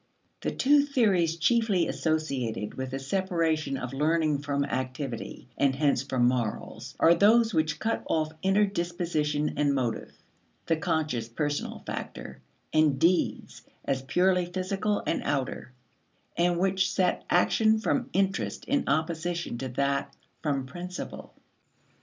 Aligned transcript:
The 0.41 0.49
two 0.49 0.81
theories 0.81 1.35
chiefly 1.37 1.87
associated 1.87 2.73
with 2.73 2.89
the 2.89 2.97
separation 2.97 3.77
of 3.77 3.93
learning 3.93 4.39
from 4.39 4.65
activity, 4.65 5.47
and 5.59 5.75
hence 5.75 6.01
from 6.01 6.27
morals, 6.27 6.95
are 6.99 7.13
those 7.13 7.53
which 7.53 7.77
cut 7.77 8.03
off 8.09 8.31
inner 8.41 8.65
disposition 8.65 9.53
and 9.57 9.75
motive 9.75 10.11
the 10.65 10.75
conscious 10.77 11.29
personal 11.29 11.83
factor 11.85 12.41
and 12.73 12.97
deeds 12.99 13.61
as 13.85 14.01
purely 14.01 14.47
physical 14.47 15.03
and 15.05 15.21
outer; 15.23 15.71
and 16.35 16.57
which 16.57 16.91
set 16.91 17.23
action 17.29 17.77
from 17.77 18.09
interest 18.11 18.65
in 18.65 18.85
opposition 18.89 19.59
to 19.59 19.67
that 19.69 20.15
from 20.41 20.65
principle. 20.65 21.35